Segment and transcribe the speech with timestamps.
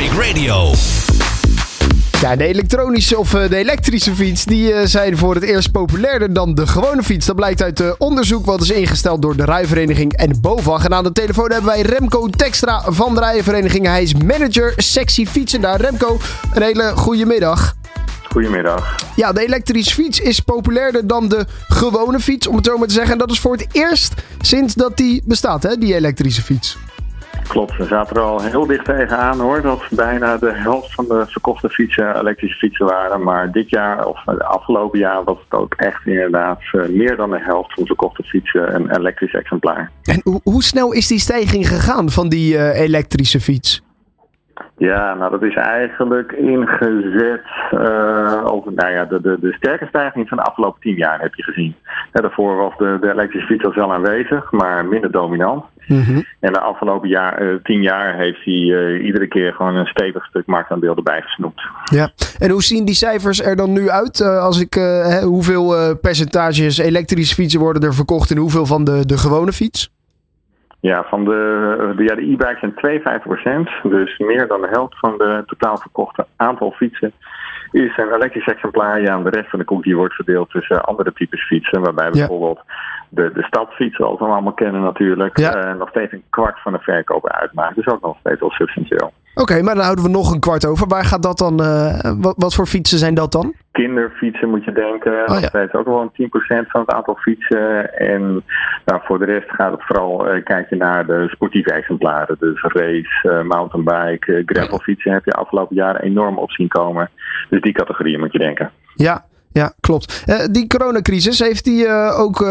[0.00, 0.72] Traffic Radio.
[2.20, 6.32] Ja, de elektronische of eh, de elektrische fiets die eh, zijn voor het eerst populairder
[6.32, 7.26] dan de gewone fiets.
[7.26, 10.84] Dat blijkt uit uh, onderzoek wat is ingesteld door de Rijvereniging en BOVAG.
[10.84, 13.86] En aan de telefoon hebben wij Remco Tekstra van de Rijvereniging.
[13.86, 15.80] Hij is manager sexy fietsen daar.
[15.80, 16.18] Remco,
[16.54, 17.74] een hele goede middag.
[18.30, 18.96] Goedemiddag.
[19.16, 22.94] Ja, de elektrische fiets is populairder dan de gewone fiets, om het zo maar te
[22.94, 23.12] zeggen.
[23.12, 26.76] En dat is voor het eerst sinds dat die bestaat, hè, die elektrische fiets.
[27.50, 29.62] Klopt, we zaten er al heel dicht tegenaan hoor.
[29.62, 33.22] Dat bijna de helft van de verkochte fietsen elektrische fietsen waren.
[33.22, 37.30] Maar dit jaar, of het afgelopen jaar, was het ook echt inderdaad uh, meer dan
[37.30, 39.90] de helft van de verkochte fietsen een elektrisch exemplaar.
[40.02, 43.82] En hoe, hoe snel is die stijging gegaan van die uh, elektrische fiets?
[44.80, 50.28] Ja, nou dat is eigenlijk ingezet uh, over nou ja, de, de, de sterke stijging
[50.28, 51.74] van de afgelopen tien jaar heb je gezien.
[52.12, 55.64] Ja, daarvoor was de, de elektrische fiets al wel aanwezig, maar minder dominant.
[55.86, 56.24] Mm -hmm.
[56.40, 60.24] En de afgelopen jaar, uh, tien jaar heeft hij uh, iedere keer gewoon een stevig
[60.24, 61.62] stuk marktaandeel erbij gesnoept.
[61.84, 64.20] Ja, en hoe zien die cijfers er dan nu uit?
[64.20, 64.74] als ik,
[65.22, 69.90] hoeveel percentages elektrische fietsen worden er verkocht en hoeveel van de, de gewone fiets?
[70.80, 73.02] Ja, van de, de, ja, de e-bikes zijn
[73.82, 77.12] 52% Dus meer dan de helft van de totaal verkochte aantal fietsen
[77.70, 79.00] is een elektrisch exemplaar.
[79.00, 81.80] Ja, en de rest van de koekje wordt verdeeld tussen andere types fietsen.
[81.80, 82.60] Waarbij bijvoorbeeld
[83.08, 85.66] de, de stadsfiets, zoals we allemaal kennen natuurlijk, ja.
[85.66, 87.74] uh, nog steeds een kwart van de verkopen uitmaakt.
[87.74, 89.12] Dus ook nog steeds wel substantieel.
[89.40, 90.86] Oké, okay, maar dan houden we nog een kwart over.
[90.86, 91.62] Waar gaat dat dan?
[91.62, 93.54] Uh, wat, wat, voor fietsen zijn dat dan?
[93.72, 95.12] Kinderfietsen moet je denken.
[95.12, 95.48] Oh, ja.
[95.48, 97.98] steeds ook wel een 10% van het aantal fietsen.
[97.98, 98.44] En
[98.84, 102.36] nou, voor de rest gaat het vooral, uh, kijk je naar de sportieve exemplaren.
[102.38, 107.10] Dus race, uh, mountainbike, gravelfietsen heb je afgelopen jaren enorm op zien komen.
[107.48, 108.70] Dus die categorieën moet je denken.
[108.94, 110.24] Ja, ja, klopt.
[110.26, 112.50] Uh, die coronacrisis, heeft die uh, ook uh,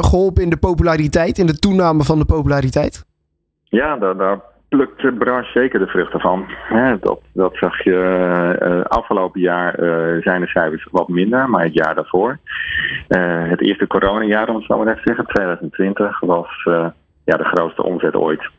[0.00, 3.04] geholpen in de populariteit, in de toename van de populariteit?
[3.64, 6.46] Ja, daar, daar plukt de branche zeker de vruchten van.
[7.00, 9.74] Dat, dat zag je afgelopen jaar
[10.22, 12.38] zijn de cijfers wat minder, maar het jaar daarvoor.
[13.48, 16.48] het eerste coronajaar, om het zo maar even te zeggen, 2020, was
[17.24, 18.50] ja, de grootste omzet ooit.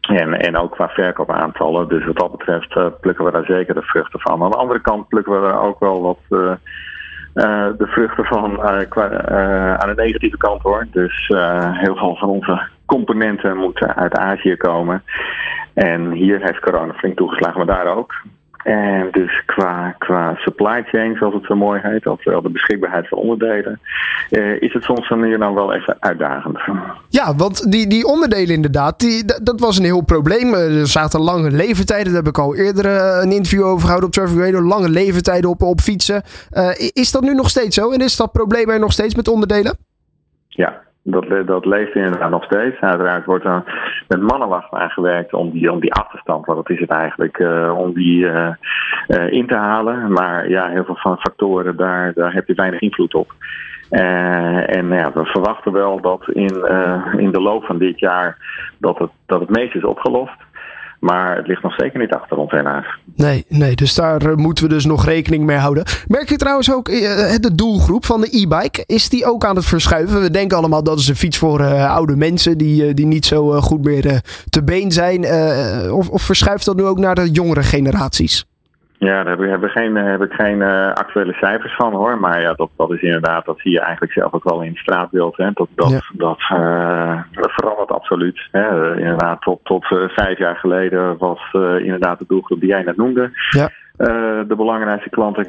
[0.00, 1.88] En, en ook qua verkoopaantallen.
[1.88, 4.42] Dus wat dat betreft plukken we daar zeker de vruchten van.
[4.42, 6.18] Aan de andere kant plukken we er ook wel wat
[7.34, 8.56] uh, de vruchten van
[8.88, 9.26] qua,
[9.78, 10.86] aan de negatieve kant hoor.
[10.90, 11.26] Dus
[11.72, 15.02] heel veel van onze componenten moeten uit Azië komen.
[15.74, 18.14] En hier heeft corona flink toegeslagen, maar daar ook.
[18.62, 23.18] En dus qua, qua supply chain, zoals het zo mooi heet, oftewel de beschikbaarheid van
[23.18, 23.80] onderdelen,
[24.30, 26.58] eh, is het soms dan hier dan wel even uitdagend.
[27.08, 30.54] Ja, want die, die onderdelen inderdaad, die, dat was een heel probleem.
[30.54, 32.86] Er zaten lange leeftijden, daar heb ik al eerder
[33.22, 36.22] een interview over gehouden op Traffic Radio, lange leeftijden op, op fietsen.
[36.52, 39.28] Uh, is dat nu nog steeds zo en is dat probleem er nog steeds met
[39.28, 39.76] onderdelen?
[40.48, 42.80] Ja, dat, dat leeft inderdaad nog steeds.
[42.80, 43.62] Uiteraard wordt er
[44.08, 47.92] met mannenwacht aangewerkt om die, om die achterstand, want dat is het eigenlijk, uh, om
[47.92, 48.52] die uh,
[49.30, 50.12] in te halen.
[50.12, 53.32] Maar ja, heel veel van factoren, daar, daar heb je weinig invloed op.
[53.90, 56.66] en ja, we verwachten wel dat in,
[57.16, 58.36] in de loop van dit jaar
[58.78, 60.36] dat het, dat het meest is opgelost.
[61.00, 62.86] Maar het ligt nog zeker niet achter ons helaas.
[63.14, 65.84] Nee, nee, dus daar moeten we dus nog rekening mee houden.
[66.08, 66.84] Merk je trouwens ook
[67.40, 68.84] de doelgroep van de e-bike?
[68.86, 70.20] Is die ook aan het verschuiven?
[70.20, 73.84] We denken allemaal dat is een fiets voor oude mensen die, die niet zo goed
[73.84, 75.24] meer te been zijn.
[75.92, 78.44] of, of verschuift dat nu ook naar de jongere generaties?
[79.00, 82.18] Ja, daar heb ik geen, heb ik geen uh, actuele cijfers van hoor.
[82.18, 84.78] Maar ja, dat, dat is inderdaad, dat zie je eigenlijk zelf ook wel in het
[84.78, 85.36] straatbeeld.
[85.36, 85.50] Hè.
[85.54, 86.00] Dat, dat, ja.
[86.12, 88.48] dat, uh, dat verandert absoluut.
[88.50, 88.96] Hè.
[88.96, 91.40] inderdaad, tot, tot uh, vijf jaar geleden was
[91.78, 93.30] inderdaad de doelgroep die jij net noemde.
[93.50, 93.70] Ja.
[94.44, 95.48] de belangrijkste klanten,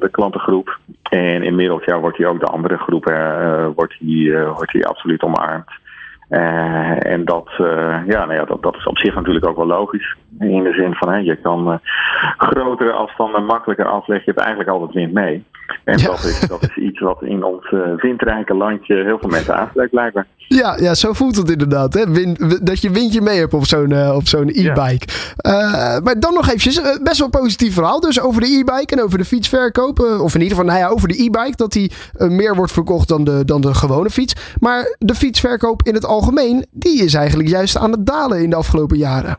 [0.00, 0.78] de klantengroep.
[1.02, 5.70] En inmiddels ja, wordt die ook de andere groepen wordt die, wordt die absoluut omarmd.
[6.30, 7.66] Uh, en dat, uh,
[8.06, 10.16] ja, nou ja, dat, dat is op zich natuurlijk ook wel logisch.
[10.38, 11.76] In de zin van, hè, je kan uh,
[12.36, 14.24] grotere afstanden makkelijker afleggen.
[14.24, 15.44] Je hebt eigenlijk altijd wind mee.
[15.84, 16.06] En ja.
[16.06, 20.26] dat, is, dat is iets wat in ons windrijke landje heel veel mensen aanspreekt blijkbaar.
[20.48, 21.94] Ja, ja, zo voelt het inderdaad.
[21.94, 22.10] Hè?
[22.10, 25.06] Wind, dat je windje mee hebt op zo'n op zo'n e-bike.
[25.36, 26.00] Ja.
[26.04, 28.00] maar dan nog eventjes, best wel een positief verhaal.
[28.00, 29.98] Dus over de e-bike en over de fietsverkoop.
[29.98, 31.56] of in ieder geval, nou ja, over de e-bike.
[31.56, 34.54] Dat die meer wordt verkocht dan de, dan de gewone fiets.
[34.60, 36.15] Maar de fietsverkoop in het algemeen,
[36.70, 39.38] die is eigenlijk juist aan het dalen in de afgelopen jaren.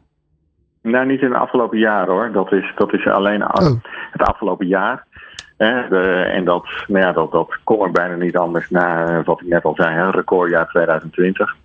[0.82, 2.32] Nou, niet in de afgelopen jaren hoor.
[2.32, 3.72] Dat is, dat is alleen oh.
[4.12, 5.06] het afgelopen jaar.
[5.58, 9.42] Hè, de, en dat, nou ja, dat, dat kon er bijna niet anders na wat
[9.42, 11.56] ik net al zei, hè, recordjaar 2020.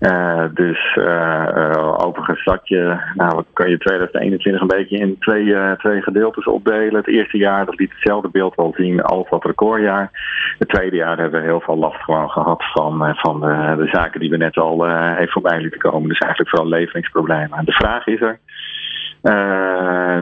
[0.00, 6.02] Uh, dus uh, overigens zat je, nou kan je 2021 een beetje in twee, twee
[6.02, 6.94] gedeeltes opdelen.
[6.94, 10.10] Het eerste jaar dat liet hetzelfde beeld wel zien als dat recordjaar.
[10.58, 14.30] Het tweede jaar hebben we heel veel last gehad van, van de, de zaken die
[14.30, 16.08] we net al even voorbij lieten komen.
[16.08, 17.64] Dus eigenlijk vooral leveringsproblemen.
[17.64, 18.38] De vraag is er.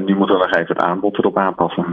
[0.00, 1.84] nu moeten we nog even het aanbod erop aanpassen.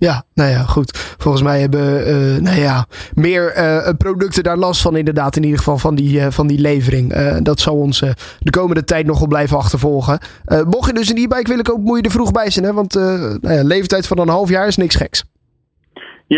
[0.00, 0.98] Ja, nou ja, goed.
[1.18, 5.58] Volgens mij hebben uh, nou ja, meer uh, producten daar last van, inderdaad, in ieder
[5.58, 7.38] geval van die, uh, van die levering.
[7.42, 7.98] dat zal ons
[8.38, 10.18] de komende tijd nog wel blijven achtervolgen.
[10.66, 12.72] mocht je dus een e-bike willen kopen, moet je er vroeg bij zijn, hè?
[12.72, 15.24] want nou ja, leeftijd van een half jaar is niks geks.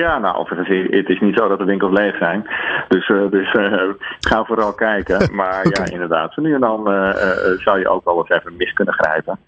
[0.00, 0.46] Ja, nou,
[0.90, 2.46] het is niet zo dat de winkels leeg zijn.
[2.88, 3.82] Dus, uh, dus uh,
[4.30, 5.20] ga vooral kijken.
[5.40, 7.14] Maar ja, inderdaad, nu en dan uh,
[7.56, 9.38] zou je ook wel eens even mis kunnen grijpen.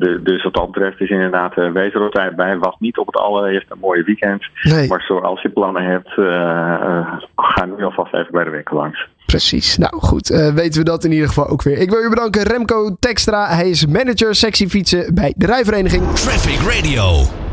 [0.00, 2.58] De, dus wat dat betreft is inderdaad, wees er altijd bij.
[2.58, 4.46] Was niet op het allereerste mooie weekend.
[4.62, 4.88] Nee.
[4.88, 6.10] Maar zoals je plannen hebt,
[7.36, 9.08] ga nu alvast even bij de winkel langs.
[9.26, 9.78] Precies.
[9.78, 11.78] Nou goed, weten we dat in ieder geval ook weer.
[11.78, 13.46] Ik wil je bedanken, Remco Textra.
[13.46, 17.43] Hij is manager sectie fietsen bij de rijvereniging Traffic Radio.